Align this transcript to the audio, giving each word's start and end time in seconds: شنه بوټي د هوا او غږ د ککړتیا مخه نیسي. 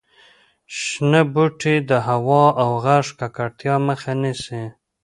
شنه 0.79 1.21
بوټي 1.33 1.75
د 1.89 1.91
هوا 2.07 2.45
او 2.61 2.71
غږ 2.85 3.05
د 3.11 3.11
ککړتیا 3.35 3.75
مخه 3.87 4.11
نیسي. 4.21 4.63